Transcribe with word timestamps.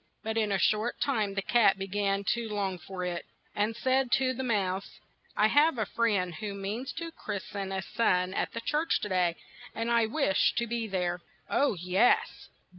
But 0.23 0.35
in 0.35 0.51
a 0.51 0.57
short 0.57 0.99
time 0.99 1.35
the 1.35 1.43
cat 1.43 1.77
be 1.77 1.85
gan 1.85 2.23
to 2.33 2.49
long 2.49 2.79
for 2.79 3.05
it, 3.05 3.23
and 3.53 3.75
he 3.75 3.81
said 3.83 4.11
to 4.13 4.33
the 4.33 4.41
mouse, 4.41 4.99
"I 5.37 5.45
have 5.45 5.77
a 5.77 5.85
friend 5.85 6.33
who 6.33 6.55
means 6.55 6.91
to 6.93 7.11
christ 7.11 7.55
en 7.55 7.71
a 7.71 7.83
son 7.83 8.33
at 8.33 8.51
the 8.53 8.61
church 8.61 8.99
to 9.01 9.09
day, 9.09 9.35
and 9.75 9.91
I 9.91 10.07
wish 10.07 10.53
to 10.55 10.65
be 10.65 10.87
there." 10.87 11.21
"Oh, 11.51 11.75
yes 11.75 12.49